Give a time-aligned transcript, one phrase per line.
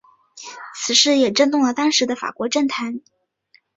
[0.73, 3.01] 此事也震动了当时的法国政坛。